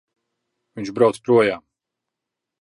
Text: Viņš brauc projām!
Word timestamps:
Viņš 0.79 0.89
brauc 1.01 1.19
projām! 1.29 1.63